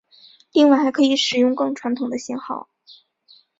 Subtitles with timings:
[0.51, 2.67] 另外还可使用更传统的型号。